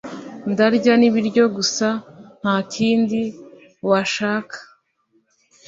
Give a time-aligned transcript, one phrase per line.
[0.51, 1.87] Ndarya ibiryo gusa
[2.39, 3.21] ntakindi
[3.89, 4.57] washaka